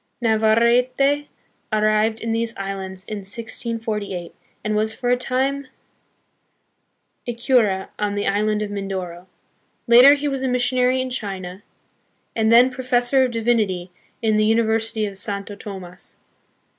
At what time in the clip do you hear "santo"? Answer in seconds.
15.19-15.53